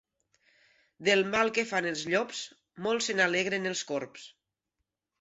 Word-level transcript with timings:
Del 1.07 1.21
mal 1.35 1.53
que 1.59 1.67
fan 1.73 1.89
els 1.91 2.03
llops, 2.15 2.41
molt 2.89 3.09
se 3.09 3.19
n'alegren 3.21 3.75
els 3.77 3.89
corbs. 3.95 4.29